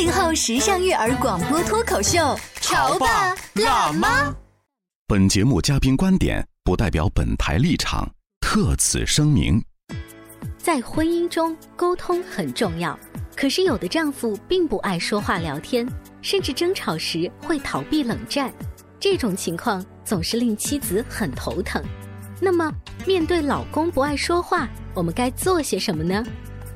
[0.00, 4.34] 八零后时尚育儿广播脱口秀，潮爸辣妈。
[5.06, 9.62] 本节目嘉宾观点不代表本台立场，特此声明。
[10.56, 12.98] 在婚姻中，沟通很重要。
[13.36, 15.86] 可是有的丈夫并不爱说话聊天，
[16.22, 18.50] 甚至争吵时会逃避冷战，
[18.98, 21.84] 这种情况总是令妻子很头疼。
[22.40, 22.72] 那么，
[23.06, 26.24] 面对老公不爱说话，我们该做些什么呢？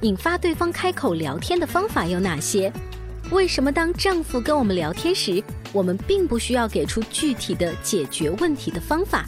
[0.02, 2.70] 引发对方开口聊天的方法有哪些？
[3.30, 9.26] 为什么当丈夫跟我们聊天时，我们并不需要给出具体的解决问题的方法？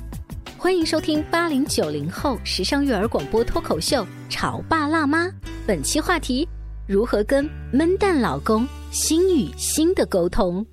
[0.58, 5.26] 欢迎收听八零九零后时尚育儿广播脱口秀《潮爸辣妈》，
[5.66, 6.46] 本期话题：
[6.86, 10.64] 如何跟闷蛋老公心与心的沟通。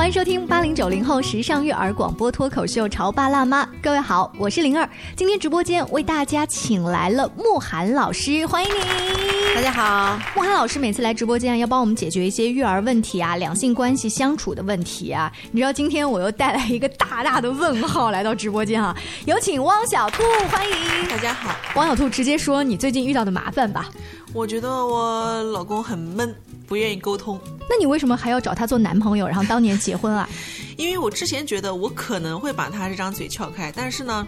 [0.00, 4.88] 欢迎收听八零九零后时尚育儿广播脱口秀《潮爸辣妈》，各位好，我是灵儿。
[5.14, 9.54] 今天直播间为大家请来了慕寒老师，欢迎你。
[9.54, 15.30] 大家好，慕寒老师每次来直播间要帮我们解决一些育儿问题啊、两性关系相处的问题啊。
[15.52, 21.54] 你知道今天我又带来一个大大的问号来到直播间啊，有请汪小兔，欢迎大家好。
[21.74, 23.90] 汪小兔直接说你最近遇到的麻烦吧。
[24.32, 26.34] 我觉得我老公很闷，
[26.70, 27.36] 不愿意沟通。
[27.68, 30.28] 那你为什么还要找他做男朋友，然后当年结婚啊？
[30.78, 34.26] 因为我之前觉得我可能会把他这张嘴撬开，但是呢，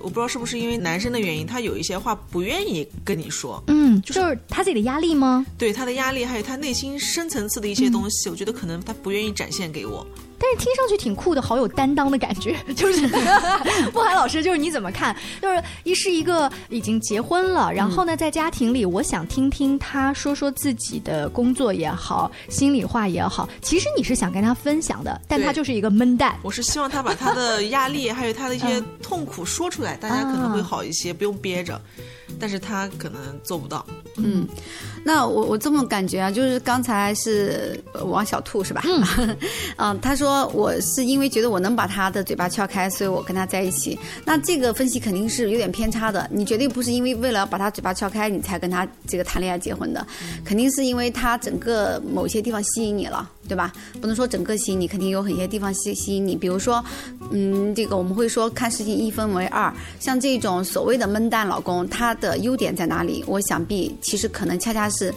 [0.00, 3.62] 我不知道是不是因为男生的原因，他有一些话不愿意跟你说。
[3.66, 5.44] 嗯，就是他自己的压力吗？
[5.58, 10.04] 对他的压力，还有他内心深层次的一些东西，我觉得可能他不愿意展现给我。
[10.38, 12.56] 但是听上去挺酷的，好有担当的感觉。
[12.76, 13.06] 就是
[13.92, 15.16] 慕寒老师，就是你怎么看？
[15.40, 23.48] 就是一是一个已经结婚了，然后呢，在家庭里，我想听听他说说自己的工作也好，心里话也好。
[23.62, 26.38] 其实你是想跟他分享的，但他就是一个闷蛋。
[26.42, 31.80] 我是希望他把他的 压力还有他的一些痛苦说出来，大家可能会好一些，不用憋着。
[32.38, 33.86] 但是他可能做不到。
[34.16, 34.46] 嗯，
[35.06, 38.82] 那我我这么感觉啊，就是刚才是王小兔是吧？
[38.84, 39.36] 嗯，
[39.76, 43.96] 嗯， 他说我是因为觉得我能把他的嘴巴撬开，所以我跟他在一起。
[44.24, 46.28] 那这个分析肯定是有点偏差的。
[46.32, 50.04] 你绝对不是因为为了把他嘴巴撬开，你才跟他这个谈恋爱结婚的，
[50.44, 53.72] 肯定是因为他整个某些地方吸引你了，对吧？
[54.00, 56.36] 不能说整个吸引你，肯定有很些地方吸吸引你。
[56.36, 56.84] 比如说，
[57.30, 63.24] 嗯，这个我们会说看事情一分为二，像这种所谓的闷蛋老公，他的优点在哪里？
[63.26, 65.12] 我想必其实可能恰恰是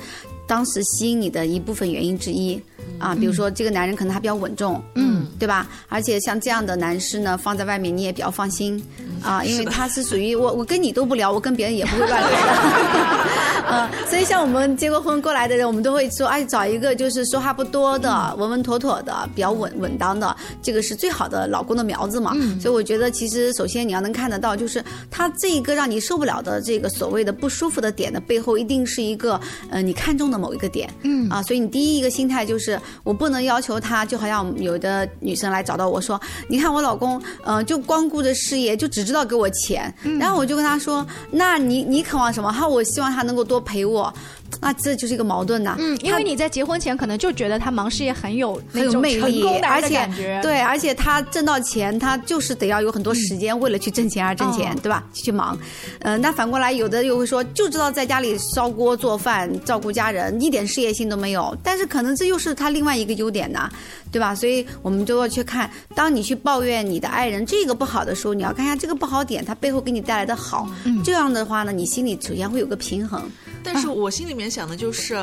[0.47, 2.61] 当时吸引你的一部分原因之一
[2.97, 3.15] 啊。
[3.15, 5.67] 比如说，这个男人可能他比较稳重，嗯，对吧？
[5.87, 8.83] 而且像这样的男士呢，放在外面你也比较放心
[9.21, 12.29] 啊，因为他是属于我，我跟你都不聊，我跟别人也不会乱聊
[13.69, 13.77] 的。
[13.77, 22.33] 呃，所以像我们结过婚过来的人，我们都会说，哎，找一个就是说话不多的、稳稳妥妥的、比较稳稳当的，这个是最好的老公的苗子嘛。
[22.59, 30.89] 所以我觉得，其实首先你要能看得到，就是他这一个让你受不了的这个所谓的不舒服的点的背后，一定是一个呃你看中的某一个点。
[31.03, 39.93] 嗯啊，所以你第一一个心态就是，我不能要求他，就好像有的女生来找到我说，你看我老公，呃，就光顾着事业，就只知道给我钱。
[40.03, 42.51] 嗯然后我就跟他说，那你你渴望什么？
[42.51, 44.13] 哈，我希望他能够多陪我。
[44.61, 45.75] 那这就是一个矛盾呐。
[45.79, 55.05] 嗯，因为你在结婚前可能就觉得他忙事业很有很有魅力，而且对对，而且他挣到钱，他就是得要有很多时间为了去挣钱而挣钱，对吧？
[55.13, 55.57] 去忙。
[55.99, 61.55] 呃，那反过来，有的又会说，就知道在家里烧锅做饭、照顾家人，一点事业心都没有。
[61.63, 63.69] 但是可能这又是他另外一个优点呐，
[64.11, 64.33] 对吧？
[64.33, 70.67] 所以我们就要去看，当你去抱怨你的爱人这个不好的时候，你要看一下这个不好点，他背后给你带来的好。
[71.03, 73.29] 这样的话呢，你心里首先会有个平衡。
[73.63, 75.15] 但是我心里面想的就是，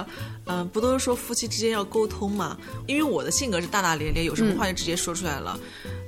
[0.45, 2.57] 嗯、呃，不都是说夫妻之间要沟通嘛？
[2.87, 5.59] 因为我的性格是大大咧咧，有什么话就直接说出来了，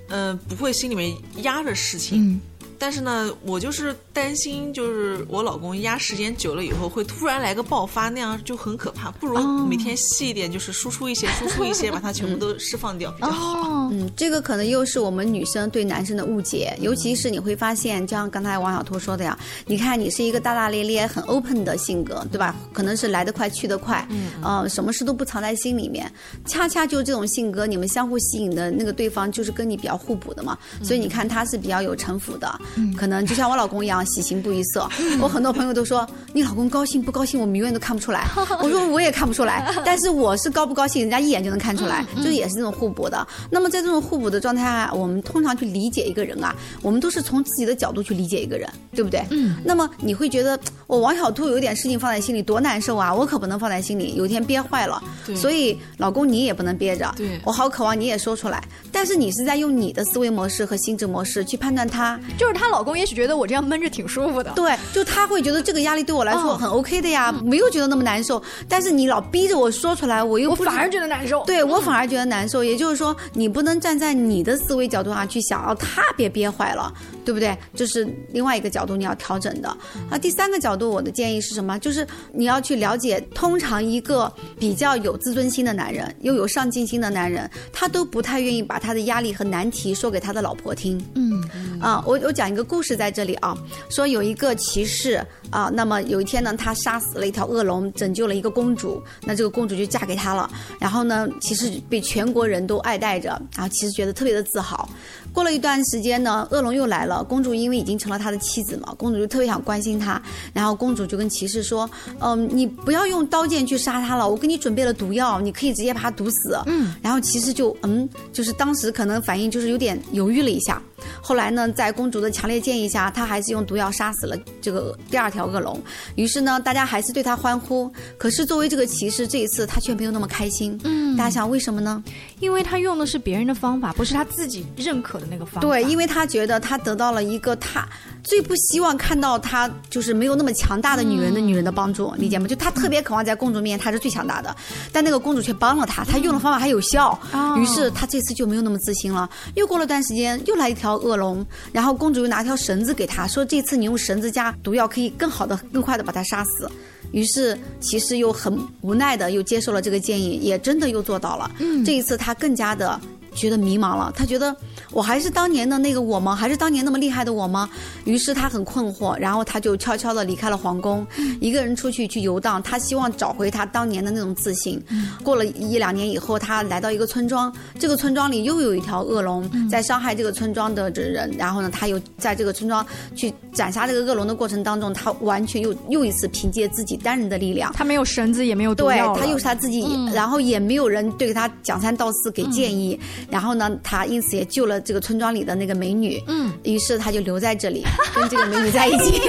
[0.09, 2.33] 嗯、呃，不会心里面压着事情。
[2.33, 2.41] 嗯
[2.79, 9.11] 但是呢，我就是担心，就是我老公压时间久了以后会突然来个爆发，那样就很可怕。
[9.11, 9.37] 不如
[9.67, 13.59] 每天细一点，就是输出一些，输出一些，把它全部都释放掉比较好。
[13.61, 19.37] 哦，嗯，这个可能又是我们女生对男生的误解，尤其是你会发现，就像刚才王小托说的呀，
[19.67, 22.55] 你看你是一个大大咧咧、很 open 的性格，对吧？
[22.73, 26.11] 可能是来得快去得快，嗯，呃，什么事都不藏在心里面。
[26.47, 30.57] 恰恰就这种性格，你们相互吸引的那个对方就是跟你比较互补的嘛。
[30.83, 32.61] 所以你看他是比较有城府的，
[32.97, 34.89] 可能就像我老公一样喜形不异色。
[35.21, 38.27] 我很多朋友都说你老公高兴不高兴，我们永远都看不出来。
[38.63, 43.27] 我说我也看不出来，但是我是高不高兴，人家一眼就能看出来，就也是这种互补的。
[43.51, 49.25] 那么在这种互补的状态下，我们通常去理解一个人啊，我们都是从自己的角度去理解一个人，对不对？
[49.31, 49.57] 嗯。
[49.65, 55.03] 那么你会觉得我王小兔有点事情放在心里多难受啊，我可不能放在心里，有一天憋坏了。
[55.27, 57.13] 对所以老公你也不能憋着。
[57.17, 58.63] 对我好渴望你也说出来，
[58.93, 62.19] 但是你是在用你的思维模式和心智模式去判断他。
[62.39, 64.51] 就是她老公也许觉得我这样闷着挺舒服的。
[64.57, 68.43] 对，就他会觉得这个压力对我来说嗯很 OK 的呀，没有觉得那么难受。
[68.69, 71.45] 但是你老逼着我说出来，我又我反而觉得难受。
[71.45, 72.65] 对我反而觉得难受。
[72.65, 76.93] 也就是说，你不能站在你的思维角度上去想，哦，他别憋坏了，
[77.25, 77.57] 对不对？
[77.75, 79.69] 这是另外一个角度你要调整的。
[80.11, 81.79] 啊，第三个角度，我的建议是什么？
[81.79, 91.03] 就是你要去了解，通常一个比较有自尊心的男人，又有上进心的男人，他都不太愿意把他的压力和难题说给他的老婆听。
[91.15, 91.43] 嗯，
[91.81, 93.57] 啊，我我讲一个故事在这里啊，
[93.89, 100.51] 说有一个骑士啊，那么有一天呢，他杀死了一条恶龙，拯救了一个公主，那这个公主就嫁给他了。
[100.79, 104.89] 然后呢，骑士被全国人都爱戴着，然后骑士觉得特别的自豪。
[105.33, 110.21] 过了一段时间呢，恶龙又来了，公主因为已经成了他的妻子嘛，公主就特别想关心他，
[110.53, 111.89] 然后公主就跟骑士说
[112.21, 120.83] ：“嗯、你不要用刀剑去杀他了，我给你准备了毒药，你可以直接把他毒死。”嗯，然后骑士就嗯，就是当时可能反应就是有点犹豫了一下。
[121.23, 125.81] 后来呢，在公主的强烈建议下，他还是用毒药杀死了这个第二条恶龙。
[126.15, 127.91] 于是呢，大家还是对他欢呼。
[128.17, 130.79] 可是作为这个骑士，这一次他却没有那么开心。
[130.85, 132.03] 嗯，大家想为什么呢？
[132.41, 135.61] 因为他用的是别人的方法，不是他自己认可的那个方法。
[135.61, 137.87] 对，因为他觉得他得到了一个他
[138.23, 142.47] 最不希望看到他就是没有那么强大的女人的女人的帮助，理解吗？
[142.47, 144.55] 就他特别渴望在公主面前他是最强大的，
[144.93, 147.19] 但那个公主却帮了他，他用的方法还有效，
[147.59, 149.29] 于是他这次就没有那么自信了。
[149.55, 156.71] 又过了段时间，又来一条恶龙，然后公主又拿条绳子给他说，这次你用绳子加毒药可以更好的、更快的把他杀死。
[157.13, 161.51] 于是骑士又很无奈的又接受了这个建议，也真的又做到了。
[161.59, 163.01] 嗯，这一次他更加的
[163.35, 164.55] 觉得迷茫了，他觉得
[164.93, 166.35] 我还是当年的那个我吗？
[166.35, 167.69] 还是当年那么厉害的我吗？
[168.05, 171.07] 于是他很困惑，然后他就悄悄地离开了皇宫，
[171.41, 172.63] 一个人出去去游荡。
[172.63, 174.83] 他希望找回他当年的那种自信。
[175.23, 181.31] 过了一两年以后，他来到一个村庄，这个村庄里又有一条恶龙在伤害这个村庄的人。
[181.39, 182.85] 然后呢，他又在这个村庄
[183.15, 187.73] 去斩杀这个恶龙的过程当中，他完全又又一次凭借自己单人的力量。
[187.75, 192.99] 他没有绳子，也没有毒对他又是他自己，然后也没有人对他讲三道四给建议，
[193.31, 197.85] 然后呢，他因此也救了这个村庄里的那个美女，嗯，于是他就留在这里
[198.15, 199.21] 跟这个美女在一起。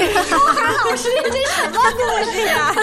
[0.85, 2.73] 老师，这什么故事呀？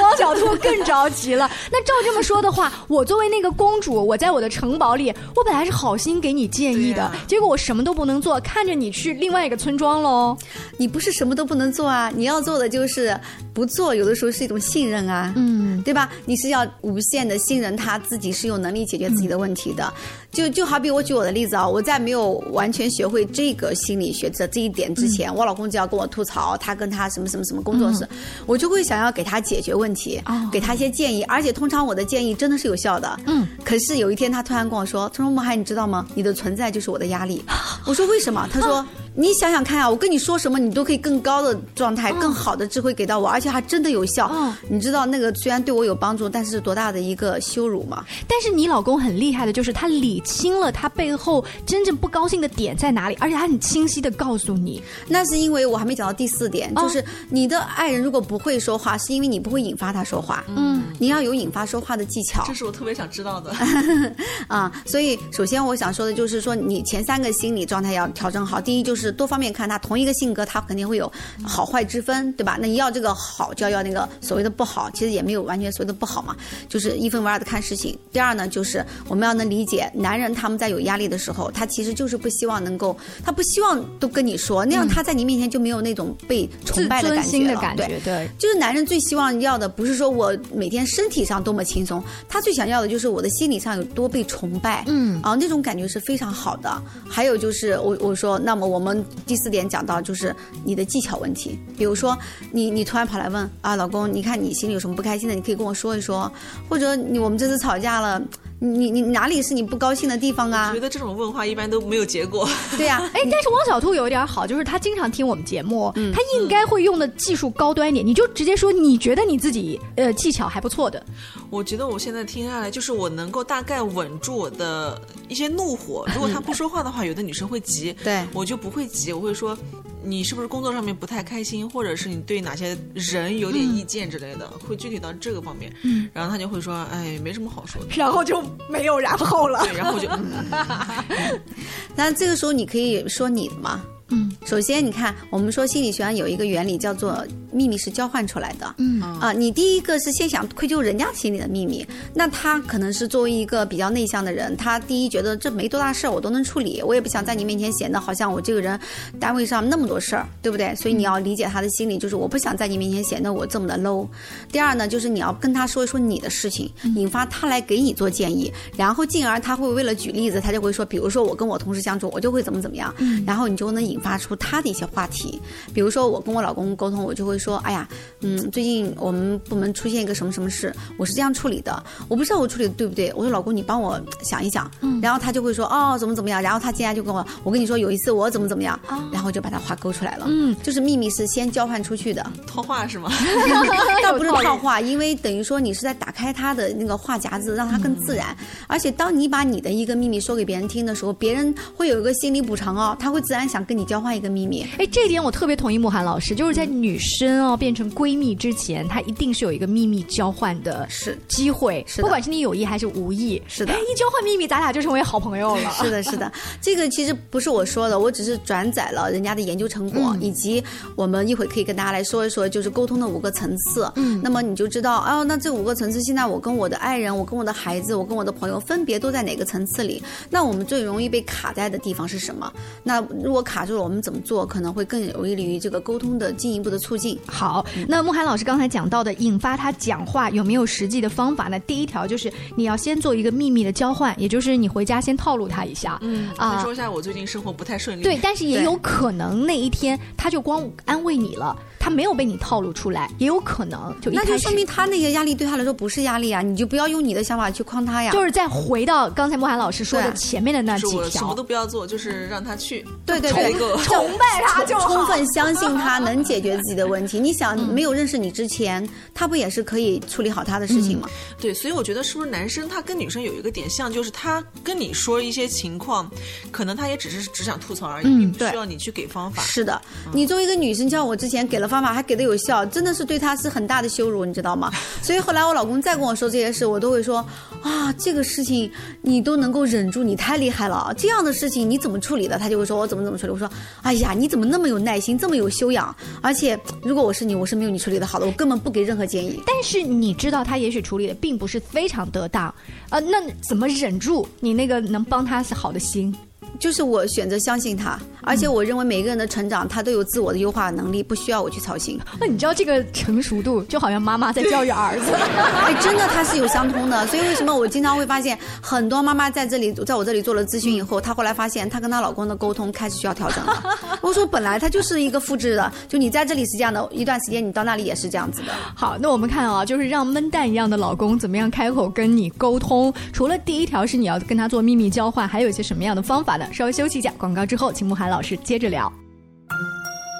[0.00, 1.50] 王小兔更着急了。
[1.70, 10.36] 那照这么说的话，我作为那个公主，我在我的城堡里，我本来是好心给你建议的，结果我什么都不能做，看着你去另外一个村庄喽。
[10.76, 13.18] 你不是什么都不能做啊，你要做的就是
[13.52, 16.10] 不做，有的时候是一种信任啊，嗯，对吧？
[16.24, 19.92] 你是要无限的信任他自己是有能力解决自己的问题的。
[20.30, 28.06] 就就好比我举我的例子啊，我在没有完全学会这个心理学的这一点之前，我老公就要跟我吐槽他跟他什么什么什么工作室，
[28.46, 33.18] 我就会想要给他解决问题，给他一些建议，而且通常我的建议真的是有效的。
[33.26, 36.06] 嗯，可是有一天他突然跟我说：“他说梦涵，你知道吗？
[36.14, 37.42] 你的存在就是我的压力。
[37.86, 38.48] ”我说为什么？
[38.52, 38.84] 他说。
[39.14, 44.30] 你想想看啊，我跟你说什么，你都可以更高的状态、更好的智慧给到我，而且还真的有效。
[44.32, 48.04] 嗯你知道那个虽然对我有帮助，但是是多大的一个羞辱吗？
[48.28, 54.82] 但是你老公很厉害的，就是他理清了他背后真正不高兴的点在哪里，而且他很清晰的告诉你。
[55.08, 60.44] 那是因为我还没讲到第四点，哦就是你的爱人如果不会说话，是因为你不会引发他说话。
[60.48, 63.52] 嗯，你要有引发说话的技巧这是我特别想知道的。
[64.48, 64.70] 啊。
[64.84, 68.60] 所以，首先我想说的就是说，你前三个心理状态要调整好。
[68.60, 71.10] 第一就是多方面看他，同一个性格他肯定会有
[71.42, 72.58] 好坏之分，对吧？
[72.60, 76.36] 那你要这个好，就要要那个所谓的不好，其实也没有完全所谓的不好嘛，
[76.68, 77.98] 就是一分为二的看事情。
[78.12, 82.94] 第二呢，就是我们要能理解，男人他们在有压力的时候，他其实就是不希望能够，
[83.24, 88.28] 他不希望都跟你说，那样他在你面前就没有那种被崇拜的感觉了，的感觉对。，对。
[88.38, 96.82] 就是男人最希望要的，不是说我每天身体上多么轻松，他最想要的就是我的心理上有多被崇拜，嗯，啊，那种感觉是非常好的。
[97.08, 100.34] 还有就是我我说，那么我们们第四点讲到就是
[100.64, 102.18] 你的技巧问题，比如说
[102.50, 106.30] 你你突然跑来问啊，老公，你看你心里有什么不开心的，你可以跟我说一说，
[106.68, 108.22] 或者你我们这次吵架了。
[108.64, 110.68] 你你哪里是你不高兴的地方啊？
[110.70, 112.48] 我觉得这种问话一般都没有结果。
[112.78, 118.06] 对呀、 哎，但是汪小兔有一点好，就是他经常听我们节目，嗯他应该会用的技术高端一点。
[118.06, 121.04] 你就直接说你觉得你自己呃技巧还不错的，
[121.50, 124.96] 我觉得我现在听下来，就是我能够大概稳住我的
[125.28, 126.06] 一些怒火。
[126.14, 129.58] 如果他不说话的话，有的女生会急，对我就不会急，我会说。
[130.04, 135.72] 你是不是工作上面不太开心，或者是你对哪些人有点意见之类的，会具体到这个方面。
[135.82, 137.88] 嗯，然后他就会说，哎，没什么好说的。
[137.96, 139.60] 然后就没有然后了。
[139.64, 141.40] 对， 然后就，嗯、
[141.94, 143.84] 那这个时候你可以说你的嘛。
[144.12, 148.74] 嗯，首先你看，我们说心理学上有一个原理叫做秘密是交换出来的。
[148.78, 158.78] 嗯啊，你第一个是先想愧疚人家心里的秘密，那他可能是作为一个比较内向的人，他第一觉得这没多大事儿，我都能处理，我也不想在你面前显得好像我这个人
[159.18, 160.74] 单位上那么多事儿，对不对？
[160.76, 164.06] 所以你要理解他的心理，就是我不想在你面前显得我这么的 low。
[164.50, 172.94] 第二呢，就是你要跟他说一说你的事情，引发他来给你做建议，然后进而他会为了举例子，他就会说，比如说我跟我同事相处，我就会怎么怎么样，
[173.26, 175.40] 然后你就能引发出他的一些话题。
[175.72, 177.88] 比如说我跟我老公沟通，我就会说，哎呀，
[178.20, 183.12] 嗯，最近我们部门出现一个什么什么事，我是这样处理的，我不知道我处理的对不对。
[183.14, 184.70] 我说老公，你帮我想一想。
[184.80, 186.40] 嗯然后他就会说，哦，怎么怎么样。
[186.40, 188.78] 然后他接下来就跟我，我跟你说有一次我怎么怎么样，
[189.12, 190.26] 然后就把他话勾出来了。
[190.28, 192.24] 嗯，就是秘密是先交换出去的。
[192.46, 193.10] 套话是吗？
[194.02, 198.36] 倒不是套话，因为等于说你是在打开他的那个话匣子，让他更自然。
[198.68, 204.66] 而且当你把你的一个秘密说给别人听的时候，别人会有一个心理补偿哦，他会自然想跟你交换一个秘密。
[204.78, 213.42] 哎，这一点我特别同意慕寒老师，就是在女生哦变成闺蜜之前，她一定是有一个秘密交换的是机会，是的不管是你有意还是无意。
[213.46, 215.70] 是的哎，一交换秘密，咱俩就成为好朋友了。
[215.72, 216.32] 是的，是的，
[216.62, 220.64] 这个其实不是我说的，我只是转载了人家的研究成果，以及
[220.96, 223.92] 我们一会可以跟大家来说一说，就是沟通的五个层次。
[223.96, 230.02] 嗯，那么你就知道，哦，那这五个层次，现在我跟我的爱人，我跟我的孩子，我跟我的朋友，分别都在哪个层次里？
[230.30, 232.50] 那我们最容易被卡在的地方是什么？
[232.82, 237.18] 那如果卡住了，我们怎么做可能会更有利于这个沟通的进一步的促进？
[237.26, 241.58] 好，那慕寒老师刚才讲到的引发他讲话有没有实际的方法呢？
[241.60, 245.98] 第一条就是你要先做一个秘密的交换，也就是你回家先套路他一下。
[246.02, 248.02] 嗯啊说一下我最近生活不太顺利。
[248.02, 256.40] 对，但是也有可能那一天他就光安慰你了，他没有被你套路出来，也有可能就一开始那就说明他那些压力对他来说不是压力啊！
[256.40, 258.12] 你就不要用你的想法去框他呀。
[258.12, 261.42] 就是再回到刚才莫寒老师说的前面的那几是我什么都。
[261.42, 262.86] 不要做，就是让他去。
[263.04, 267.18] 对对对崇拜 他就充分相信他能解决自己的问题。
[267.18, 271.10] 你想，没有认识你之前，他不也是可以处理好他的事情吗？
[271.40, 276.08] 对，所以我觉得是不是男生他跟女生有一个点像，就是他跟你说一些情况，
[276.52, 279.42] 可能他也只是只想吐槽而已，并不需要你去给方法。
[279.42, 284.70] 是的，你作为一个女生，像我之前给了方法，还给的有效，真的是对他是很大的羞辱，你知道吗？
[285.02, 287.24] 所以后来我老公再跟我说这些事，我都会说
[287.62, 290.94] 啊，这个事情你都能够忍住，你太厉害了。
[290.98, 292.38] 这样的事情你怎么处理的？
[292.38, 293.32] 他就会说我怎么怎么处理。
[293.32, 293.50] 我说，
[293.82, 295.94] 哎呀，你怎么那么有耐心，这么有修养？
[296.20, 299.42] 而且如果我是你，我是没有你处理的好的，我根本不给任何建议。
[299.46, 302.54] 但是你知道他也许处理的并不是非常得当，
[302.90, 306.14] 呃，那怎么忍住你那个能帮他是好的心？
[306.58, 311.98] 就是我选择相信他，而且我认为每个人的成长，他都有自我的优化能力，不需要我去操心。
[312.20, 315.12] 那你知道这个成熟度就好像妈妈在教育儿子。
[315.64, 317.06] 哎，真的，它是有相通的。
[317.08, 323.62] 所以为什么我经常会发现很多妈妈在这里，在我这里做了咨询以后，她后来发现她跟她老公的沟通开始需要调整了。
[324.00, 328.52] 我说本来它就是一个复制的，就你在这里是这样的，一段时间你到那里也是这样子的。
[328.74, 332.92] 好，那我们看啊，就是让闷蛋一样的老公怎么样开口跟你沟通。
[333.12, 336.46] 除了第一条是你要跟他做秘密交换，还有一些什么样的方法呢？
[336.52, 338.92] 稍微休息一下，广告之后，请慕寒老师接着聊。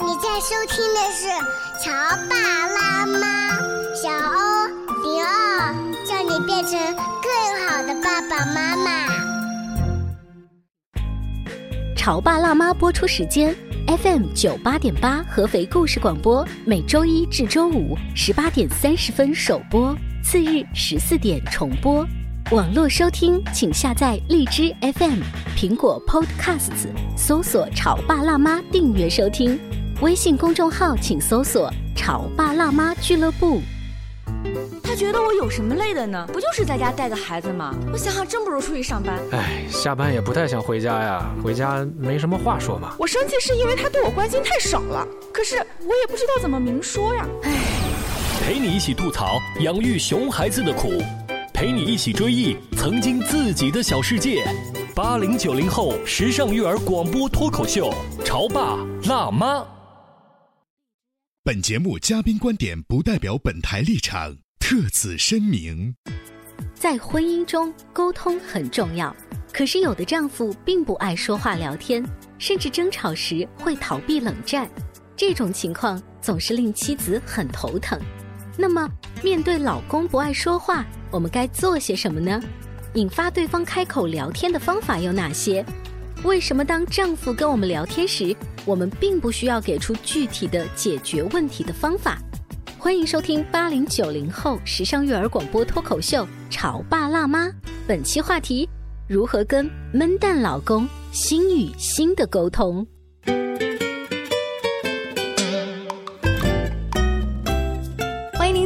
[0.01, 1.29] 你在收听的是
[1.85, 1.93] 《潮
[2.27, 2.35] 爸
[2.67, 3.19] 辣妈》，
[3.95, 4.67] 小欧
[5.03, 5.75] 零二，
[6.07, 6.73] 叫你变成
[7.21, 7.29] 更
[7.69, 8.89] 好的爸爸妈妈。
[11.95, 13.55] 潮爸辣妈播出时间
[13.87, 19.95] ：FM 九八点八合肥故事广播，每周一至周五十八点三十分首播，
[20.25, 22.07] 次日十四点重播。
[22.52, 25.23] 网络收听，请下载荔枝 FM、
[25.56, 29.59] 苹果 Podcasts，搜索“潮爸辣妈”订阅收听。
[30.02, 33.62] 微信公众号请搜索“潮爸辣妈俱乐部”。
[34.85, 36.28] 他觉得我有什么累的呢？
[36.30, 37.75] 不就是在家带个孩子吗？
[37.90, 39.18] 我想想，真不如出去上班。
[39.30, 42.94] 哎，下班也不太想回家呀，回家没什么话说嘛。
[42.99, 47.26] 我生气是因为他对我关心太少了，可是我也不知道怎么明说呀。
[47.44, 47.50] 哎
[48.44, 51.00] 陪你一起吐槽养育熊孩子的苦，
[51.62, 54.45] 陪你一起追忆曾经自己的小世界。
[54.97, 57.88] 八零九零后时尚育儿广播脱口秀，
[58.25, 59.64] 潮爸辣妈。
[61.45, 65.95] 本节目嘉宾观点不代表本台立场，特此声明。
[66.75, 69.14] 在婚姻中，沟通很重要，
[69.52, 72.04] 可是有的丈夫并不爱说话聊天，
[72.38, 74.69] 甚至争吵时会逃避冷战，
[75.14, 77.97] 这种情况总是令妻子很头疼。
[78.62, 78.88] 那么，
[79.25, 82.40] 面对老公不爱说话，我们该做些什么呢？
[82.95, 85.66] 引发对方开口聊天的方法有哪些？
[86.23, 88.33] 为什么当丈夫跟我们聊天时，
[88.64, 92.21] 我们并不需要给出具体的解决问题的方法？
[92.78, 97.49] 欢迎收听八零九零后时尚育儿广播脱口秀《潮爸辣妈》，
[97.85, 98.69] 本期话题：
[99.09, 102.87] 如何跟闷蛋老公心与心的沟通。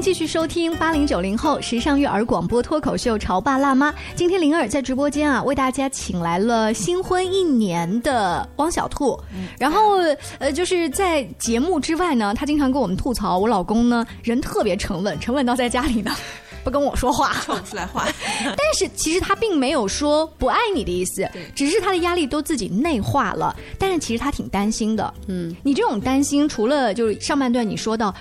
[0.06, 3.90] 继续收听八零九零后时尚育儿广播脱口秀《潮爸辣妈》。
[4.14, 9.20] 今天灵儿在直播间啊，为大家请来了新婚一年的汪小兔。
[9.58, 9.96] 然后
[10.38, 16.14] 呃，就是在节目之外呢，他经常跟我们吐槽，我老公呢人特别沉稳，沉稳到在家里呢
[16.62, 18.06] 不跟我说话，说不出来话。
[18.44, 23.56] 但是其实他并没有说不爱你的意思，只是他的压力都自己内化了。
[23.76, 25.12] 但是其实他挺担心的。
[25.26, 28.14] 嗯，你这种担心，除了就是上半段你说到。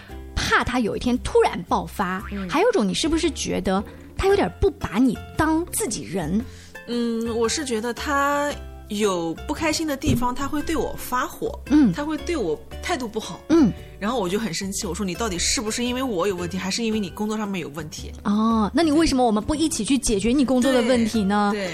[0.46, 3.84] 怕他有一天突然爆发，还有种你是不是觉得
[4.16, 6.40] 他有点不把你当自己人？
[6.88, 8.54] 嗯，我是觉得他
[8.90, 18.12] 有不开心的地方，他会对我发火，嗯，他会对我态度不好，嗯，然后我就很生气，我说你到底是不是因为我有问题，还是因为你工作上面有问题？
[18.24, 21.50] 哦，那你为什么我们不一起去解决你工作的问题呢？
[21.54, 21.72] 对。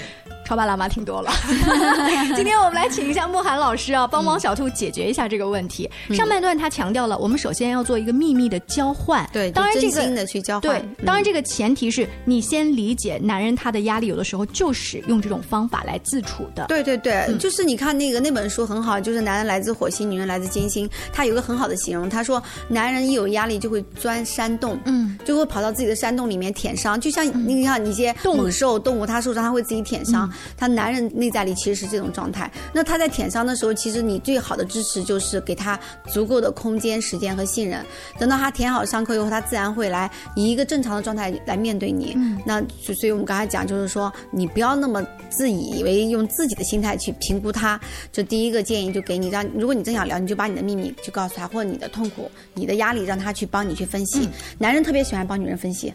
[0.52, 1.32] 超爸辣妈听多了，
[2.36, 5.90] 今天我们来请一下慕寒老师啊，帮帮小兔解决一下这个问题。
[6.10, 16.66] 上半段他强调了，我们首先要做一个秘密的交换，对，当然这个真心的去交换，对，当然这个前提是你先理解男人他的压力，有的时候就是用这种方法来自处的。
[16.66, 30.30] 对对对，就是你看那个那本书很好，就是男人来自火星，女人来自金星，他有个很好的形容，他说男人一有压力就会钻山洞，嗯，就会跑到自己的山洞里面舔伤，就像你看一些猛兽动物，它受伤它会自己舔伤。
[30.56, 37.84] 他男人内在里其实是这种状态，那他在舔伤的时候，其实你最好的支持就是给他足够的空间、时间和信任。
[38.18, 42.12] 等到他舔好伤口以后，他自然会来以一个正常的状态来面对你。
[42.16, 47.80] 嗯，那所以我们刚才讲就是说，你不要那么自以为用自己的心态去评估他。
[48.12, 54.28] 就第一个建议就给你，让如果你真想聊，你就把你的秘密去告诉他，或者你的痛苦、你的压力，让他去帮你去分析。
[54.58, 55.92] 男人特别喜欢帮女人分析，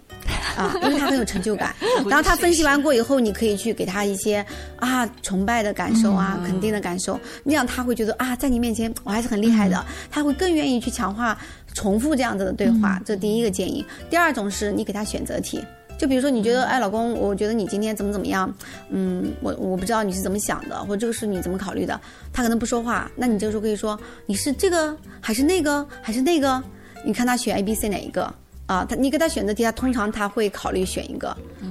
[0.56, 1.76] 啊，因为他很有成就感。
[2.08, 4.46] 然后他分析完过以后，你可以去给他一些。
[4.78, 11.36] 啊，崇拜的感受啊，肯定的感受，那样他会觉得啊，在你面前我还是很厉害的，他会更愿意去强化、
[11.74, 13.02] 重复这样子的对话。
[13.04, 13.84] 这第一个建议。
[14.08, 15.66] 第二种是你给他选择题，
[15.98, 18.54] 就比如说你觉得，哎，老公，我觉得你今天怎么怎么样，
[18.90, 22.00] 嗯，我我不知道你是怎么想的，或者这个是你怎么考虑的，
[22.32, 26.64] 他可能不说话，那你这个时候可以说，你是这个还是那个还是那个？
[27.04, 28.32] 你看他选 A、B、C 哪一个？
[28.68, 31.30] 啊，他你给他选择题，他通常他会考虑选一个，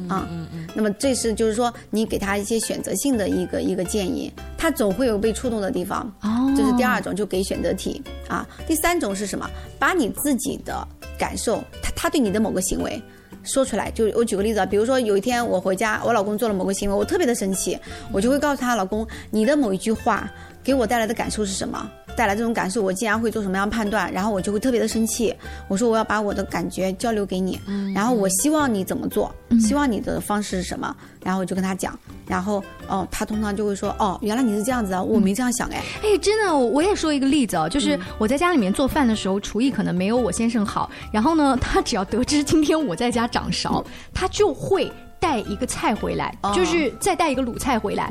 [0.09, 0.27] 啊，
[0.75, 6.11] 那么这是就是说你给他一些选择性的一个一个建议，他总会有被触动的地方。
[6.23, 8.47] 哦，这是第二种，就给选择题啊。
[8.67, 9.49] 第三种是什么？
[9.79, 10.87] 把你自己的
[11.19, 13.01] 感受，他他对你的某个行为
[13.45, 13.91] 说出来。
[13.91, 17.79] 就我举个例子啊，比如说有一天我回家，我老公做了某个行为，我特别的生气，
[18.11, 20.33] 我就会告诉他老公，你的某一句话
[20.65, 21.91] 给我带来的感受是什么？
[22.17, 24.11] 带来这种感受，我竟然会做什么样判断？
[24.13, 25.35] 然后我就会特别的生气。
[25.69, 27.61] 我说我要把我的感觉交流给你，
[27.95, 29.33] 然后我希望你怎么做？
[29.61, 30.97] 希望你的方式是什么？
[31.23, 35.83] 然后我就跟他讲，然后哦，他通常就会说哦，原来你是这样子啊，我没这样想哎。
[36.03, 40.91] 哎，真的，我也说一个例子哦，就是我在家里面做饭的时候，厨艺可能没有我先生好。
[41.13, 48.11] 然后呢，他只要得知今天我在家掌勺，他就会带一个菜回来，就是再带一个卤菜回来。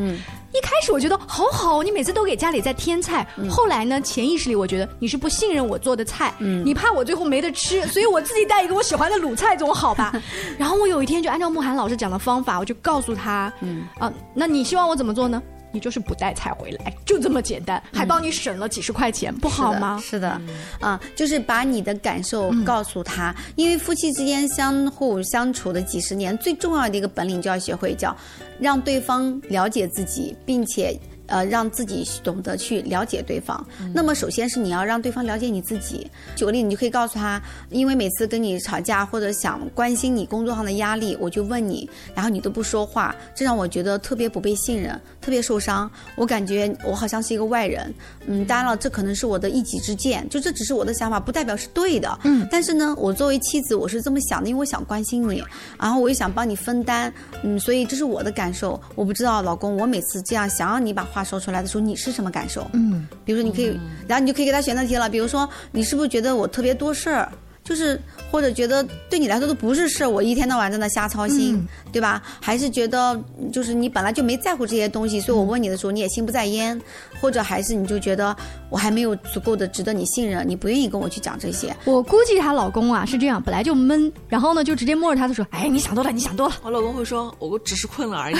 [0.56, 3.28] 一开始我觉得好好，你每次都给家里在添菜。
[3.50, 10.14] 后来呢，潜意识里我觉得你是不信任我做的菜，你怕我最后没得吃，所以我自己带一个我喜欢的卤菜总好吧。
[10.58, 13.52] 然后我有一天就按照慕寒老师讲的方法，我就告诉他，
[14.00, 15.42] 啊，那你希望我怎么做呢？
[15.76, 20.02] 你就是不带菜回来，就这么简单，还帮你省了几十块钱，不好吗？
[20.02, 20.42] 是的，
[20.80, 28.16] 啊，就是把你的感受告诉他，因为夫妻之间相互相处的几十年，最重要的一个本领就要学会，叫
[28.58, 30.98] 让对方了解自己，并且。
[31.28, 33.66] 呃，让自己懂得去了解对方。
[33.94, 36.10] 那么，首先是你要让对方了解你自己。
[36.36, 45.90] 举个例，你就可以告诉他，因为每次跟你吵架或者想关心你工作上的压力，我就问你，然后你都不说话，这让我觉得特别不被信任，特别受伤。
[46.16, 47.94] 我感觉我好像是一个外人。
[48.28, 52.20] 嗯，当然了，这可能是我的一己之见，就这只是我的想法，不代表是对的。
[52.24, 55.44] 嗯，但是呢，我作为妻子，我是这么想的，因为我想关心你，
[55.80, 57.12] 然后我又想帮你分担。
[57.44, 58.80] 嗯，所以这是我的感受。
[58.96, 62.70] 我不知道，老公，我每次这样想让你把话说出来的时候，你是什么感受？
[62.74, 65.10] 嗯，比如说你可以，然后你就可以给他选择题了。
[65.10, 67.32] 比如说，你是不是觉得我特别多事儿？
[67.66, 68.00] 就是
[68.32, 72.22] 或者觉得对你来说都不是事儿，我一天到晚在那瞎操心，对吧？
[72.40, 73.20] 还是觉得
[73.52, 76.80] 就是你本来就没在乎这些东西，所以我问你的时候你也心不在焉，
[77.20, 78.36] 或者还是你就觉得
[78.70, 81.76] 我还没有足够的值得你信任，你不愿意跟我去讲这些。
[81.86, 88.36] 我估计她老公啊是这样，本来就闷，然后呢就直接摸着她的说：“哎，你想多了，你想多了。”我老公会说：“我只是困了而已。”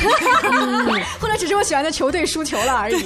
[1.20, 3.04] 或者只是我喜欢的球队输球了而已。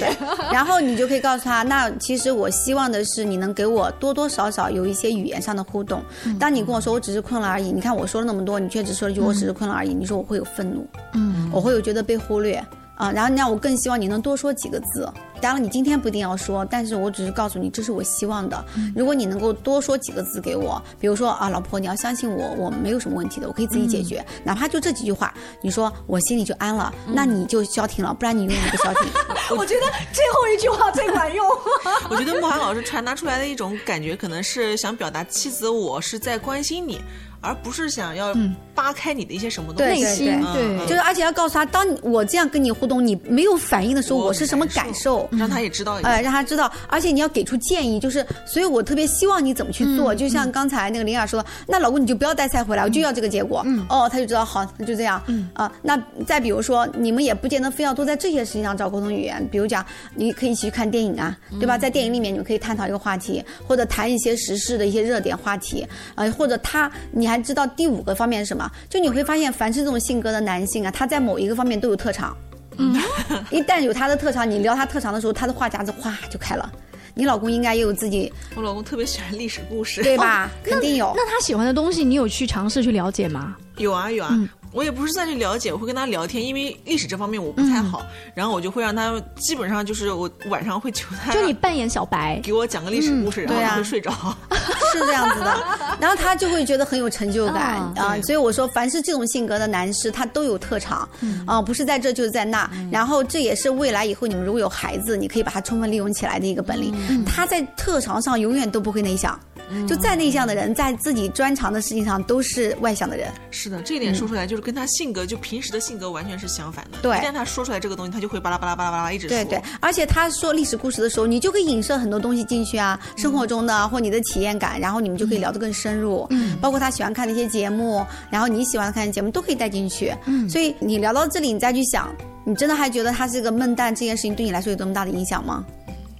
[0.52, 6.02] 然后你就可以告诉他，那其实我希望的是你能给我多多少少有一些语言上的互动。
[6.38, 12.54] 当你跟我说我只是困了而已，你看我说了那么多，你却只说了一句我只是困了而已，你说我会有愤怒，嗯，我会有觉得被忽略
[12.94, 13.10] 啊。
[13.12, 15.08] 然后让我更希望你能多说几个字。
[15.40, 18.64] 当然，你今天不一定要说，但是我只是告诉你，这是我希望的。
[18.94, 29.10] 如果你能够多说几个字给我，比如说啊，老婆，你要相信我，我没有什么问题的，我可以自己解决，哪怕就这几句话，你说我心里就安了，那你就消停了，不然你永远不消停。
[29.56, 31.46] 我觉得最后一句话最管用。
[32.10, 37.00] 我觉得慕寒老师传达出来的一种感觉，可能是想表达妻子我是在关心你。
[37.40, 38.34] 而不是想要
[38.74, 55.22] 扒开你的一些什么东西，内心对，就是而且要告诉他，当我这样跟你互动，你没有反应的时候，我是什么感受，让他也知道，哎，让他知道，而且你要给出建议，就是，所以我特别希望你怎么去做，就像刚才那个林儿说，那老公你就不要带菜回来，我就要这个结果，哦，他就知道，好，就这样，
[55.54, 61.78] 啊，那再比如说，你们也不见得非要都在这些事情上找沟通语言，比如讲，你可以一起去看电影啊，对吧？
[61.78, 67.29] 在电影里面你们可以探讨一个话题，或者谈一些时事的一些热点话题，呃，或者他你。
[67.30, 68.70] 还知道第五个方面是什么？
[68.88, 72.36] 就你会发现，凡是这种性格的男性啊，他在某一个方面都有特长。
[72.76, 72.94] 嗯，
[73.50, 76.70] 一旦有他的特长，你聊他特长的时候，他的话匣子哗就开了。
[77.14, 80.50] 你老公应该也有自己，我老公特别喜欢历史故事，对吧？
[80.62, 81.12] 肯定有。
[81.16, 83.56] 那他喜欢的东西，你有去尝试去了解吗？
[83.76, 84.38] 有啊，有啊。
[84.72, 88.04] 我也不是再去了解，我会跟他聊天，因为历史这方面我不太好，
[88.34, 94.10] 然后我就会让他基本上就是我晚上会求他，就你扮演小白，给我讲个历史故事，然后他会睡着，
[94.92, 95.64] 是这样子的，
[96.00, 101.08] 然后他就会觉得很有成就感啊，所以我说，凡是这种性格的男士，他都有特长
[101.46, 109.38] 啊，不是在这就是在那，然后这也是未来以后你们如果有孩子，你可以把他充分利用起来的一个本领，他在特长上永远都不会内向。
[109.86, 113.30] 就再内向的人，在自己专长的事情上都是外向的人。
[113.50, 116.98] 是的，这一点说出来，就是跟他性格，就平时的性格完全是相反的。
[117.02, 119.36] 对，一旦他说出来这个东西，他就会巴拉巴拉巴拉巴拉一直说。
[119.36, 126.26] 对对，而且他说历史故事的时候，你就可以影射很多东西进去啊，生活中的或你的体验感，然后你们就可以聊得更深入。
[126.30, 130.14] 嗯，包括他喜欢看的一些节目，然后你喜欢看的节目都可以带进去。
[130.26, 135.64] 嗯，所以你聊到这里，你再去想，你真的还觉得他是个闷蛋，这件事情对你来说有多么大的影响吗？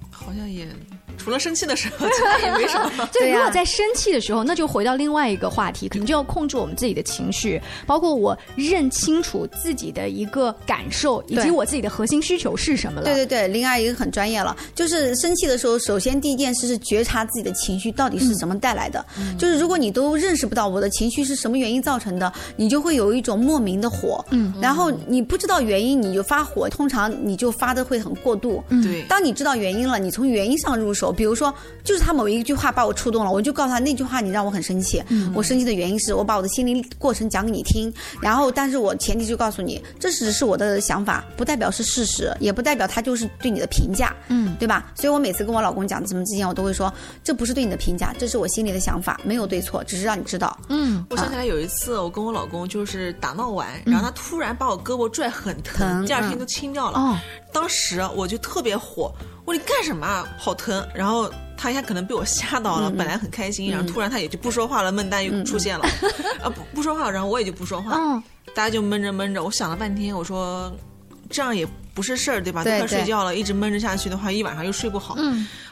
[0.09, 0.67] 好像也。
[1.23, 3.07] 除了生气的时候，其他也没什么。
[3.13, 13.05] 对如果在生气的时候，那就回到另外一个话题，可能就要控制我们自己的情绪，包括我认清楚自己的一个感受，以及我自己的核心需求是什么了。
[13.05, 14.57] 对 对对，林儿已经很专业了。
[14.73, 19.05] 就是生气的时候，首先第一件事是觉察自己的情绪到底是什么带来的。
[19.37, 24.25] 就是如果你都认识不到我的情绪是什么原因造成的，你就会有一种莫名的火。
[24.31, 24.51] 嗯。
[24.59, 28.63] 然后你不知道原因，你就发火，通常你就发的会很过度。
[28.69, 28.81] 嗯。
[28.81, 29.03] 对。
[29.03, 31.10] 当你知道原因了，你从原因上入手。
[31.11, 35.03] 比如说，就是他某一句话把我触动了，我就告诉他那句话你让我很生气。
[35.33, 44.91] 我生气的原因是我把我的心理过程讲给你听，然后但是我前提就告诉你，这只是我的想法，不代表是事实，也不代表他就是对你的评价，嗯，对吧？
[44.95, 46.91] 所以我每次跟我老公讲什么之前，我都会说，
[47.23, 50.57] 这不是对你的评价，这是我心里的想法，没有对错，只是让你知道。
[50.69, 56.99] 嗯，我想起来有一次，我跟我老公就是打闹完，然后他突然把我胳膊拽很疼，第二天都青掉了。
[56.99, 57.17] 哦，
[57.51, 59.13] 当时我就特别火。
[59.43, 60.27] 我说你干什么？
[60.37, 60.87] 好疼！
[60.93, 65.85] 然后他一下可能被我吓到了，本来很开心，然后突然他也就不说话了，闷蛋又出现了，
[66.43, 67.97] 啊不不说话，然后我也就不说话，
[68.53, 69.43] 大家就闷着闷着。
[69.43, 70.71] 我想了半天，我说
[71.27, 72.63] 这样也不是事儿，对吧？
[72.63, 75.17] 都快睡觉了，一直闷着下去的话，一晚上又睡不好。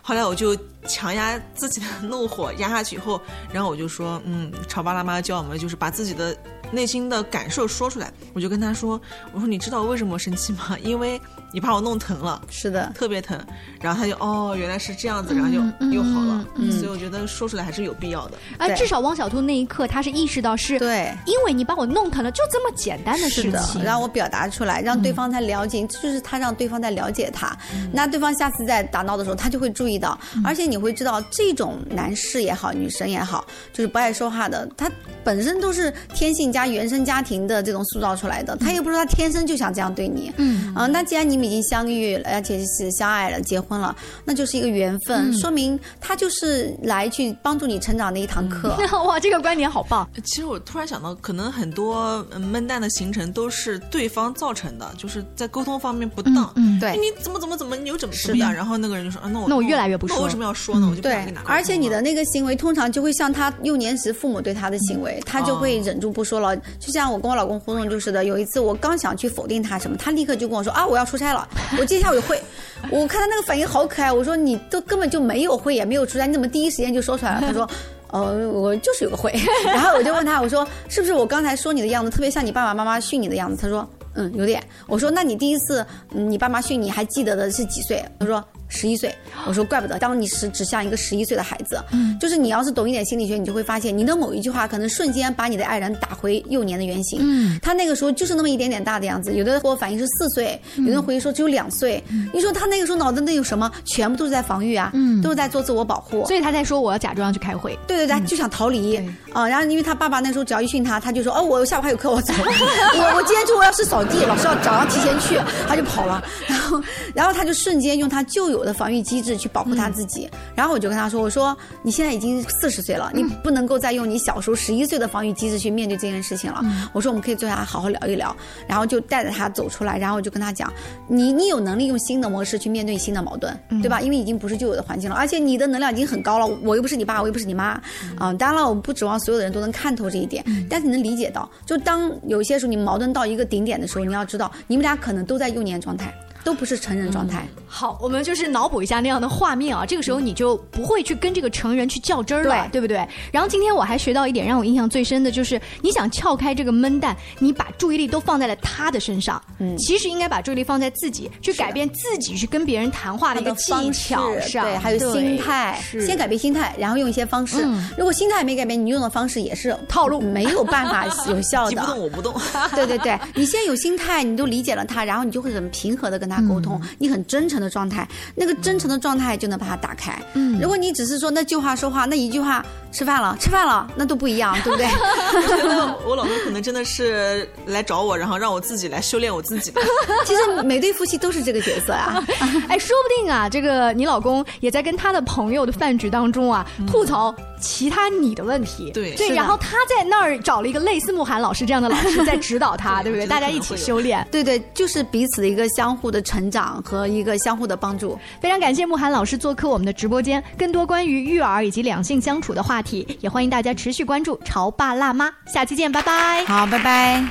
[0.02, 3.22] 后来我就强压自己的怒火压下去以后，
[3.54, 6.36] 然后我就说，嗯，潮爸辣妈教我们就是把自己的
[6.72, 8.12] 内心的感受说出来。
[8.34, 9.00] 我就跟他说，
[9.32, 10.76] 我说你知道为什么生气吗？
[10.84, 11.22] 因为。
[11.52, 13.40] 你把我弄疼了，是的，特别疼。
[13.82, 16.46] 然后他就哦，原来是这样子，然后就又好了。
[16.56, 18.38] 嗯所以我觉得说出来还是有必要的。
[18.58, 27.58] 啊，至少汪小兔那一刻他是意识到是，对，因为你把我弄疼了，就这么简单的事是的情，，让我表达出来，让对方在了解，这就是他让对方在了解他。
[27.92, 34.92] 那对方下次在打闹的时候，他就会注意到，而且你会知道，这种男士也好，女生也好，就是不爱说话的，他
[35.24, 40.32] 本身都是天性加原生家庭的这种塑造出来的，他又不是他天生就想这样对你。
[40.38, 48.76] 嗯啊，那既然你们已经相遇了，而且是相爱了，结婚了，那就是一个缘分，嗯说明他就是来去帮助你成长的一堂课。
[49.08, 50.08] 哇，这个观点好棒。
[50.24, 56.52] 其实我突然想到，可能很多嗯闷蛋的形成都是对方造成的，就是在沟通方面不当。
[56.56, 58.54] 嗯对你怎么怎么怎么，你又怎么怎么样？
[58.54, 60.88] 然后那个人就说，啊，那我那我越来越不说那我为什么要说呢？
[60.90, 66.56] 我就不想对跟他沟通，而且你的那个行为通常就会像他幼年时父母对他的行为，他就会忍住不说了。
[66.80, 71.48] 就像我跟我老公互动就是的，有一次我刚想去否定他什么，他立刻就跟我说啊，我要出差了，
[71.80, 72.42] 我今天下午有会。
[72.90, 77.42] 我看他那个反应好可爱，我说你都根本就没有会，也没有出来，你怎么第一时间就说出来了？
[77.42, 77.70] 他说。
[78.12, 79.32] 呃，我就是有个会，
[79.64, 83.62] 然后我就问他，我说是不是我刚才说你的样子特别像你爸爸妈妈训你的样子？
[83.62, 84.64] 他说，嗯，有点。
[84.88, 88.04] 我说那你第一次你爸妈训你还记得的是几岁？
[88.20, 89.14] 他说十一岁。
[89.46, 97.20] 我说怪不得，当你是只像一个十一岁的孩子，嗯就是你要是懂一点心理学，你就会发现你的某一句话可能瞬间把你的爱人打回幼年的原形。
[97.22, 102.02] 嗯，他那个时候就是那么一点点大的样子，有的给我反应是四岁，有的人回忆说只有两岁。
[102.34, 103.70] 你说他那个时候脑子那有什么？
[103.86, 106.26] 全部都是在防御啊，嗯都是在做自我保护。
[106.26, 107.78] 所以他在说我要假装去开会。
[107.88, 108.96] 对对对，就想逃离
[109.34, 112.34] 啊、然后因为他爸爸那时候只要一训他，他就说哦，我下午还有课，我走。
[112.38, 116.24] 我我今天中午要是扫地，老师要早上提前去，他就跑了。
[116.48, 116.82] 然后
[117.14, 120.30] 然后他就瞬间用他旧有的防御机制去保护他自己。
[120.56, 126.62] 然后我就跟他说，我说你现在已经四十岁了，你不能够再用你小时候十一岁的防御机制去面对这件事情了。
[126.94, 128.36] 我说我们可以坐下来好好聊一聊，
[128.68, 130.72] 然后就带着他走出来，然后我就跟他讲，
[131.08, 134.02] 你你有能力用新的模式去面对新的矛盾，对吧？
[134.02, 137.82] 因为已经不是旧有的环境了，而且你的能量已经很高了，我又不是你爸，我又不是你妈，
[138.18, 146.14] 啊、当然了，我们不指望所有的人都能看透这一点，但是你能理解到，就当有些时候你矛盾到一个顶点的时候，你要知道，你们俩可能都在幼年状态，
[146.50, 147.48] 都不是成人状态。
[147.68, 153.08] 好，我们就是脑补一下那样的画面啊，这个时候你就不会去跟这个成人去较真儿了，对不对？
[153.32, 167.64] 然后今天我还学到一点，让我印象最深的就是，你想撬开这个闷蛋，你把注意力都放在了他的身上，嗯，其实应该把注意力放在自己，去改变自己去跟别人谈话的一个技巧上，对，还有心态，先改变心态，然后用一些方式。
[167.96, 171.70] 如果心态没改变，你用的方式也是套路， 没有办法有效的。
[171.70, 172.34] 你不动我不动。
[172.74, 180.18] 对对对，你先有心态，你都理解了他，然后你就会很平和的跟他沟通，你很真诚的状态，那个真诚的状态就能把它打开。
[180.34, 184.86] 嗯，如果你只是说那句话说话，那一句话吃饭了吃饭了，那都不一样， 对不对？
[184.88, 189.82] 我觉得我老公可能真的是来找我，然后让我自己来修炼我自己吧。
[190.26, 192.24] 其实每对夫妻都是这个角色啊。
[192.68, 198.92] 哎，说不定啊，这个你老公也在跟他的朋友的饭局当中啊，吐槽其他你的问题。
[198.92, 203.28] 对对，然后他在那儿找了一个类似慕寒老师这样的老师在指导他， 对不对？
[203.28, 204.26] 大家一起修炼。
[204.32, 208.18] 对对，就是彼此的一个相互的成长和一个相互的帮助。
[208.42, 216.46] 非常感谢慕寒老师做客我们的直播间，更多关于育儿以及两性相处的话题，也欢迎大家持续关注《潮爸辣妈》，下期见，拜拜。
[216.46, 217.24] 好，拜拜。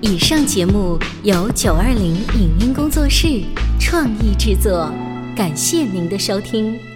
[0.00, 3.42] 以上节目由九二零影音工作室
[3.78, 4.90] 创意制作，
[5.36, 6.91] 感谢您的收听。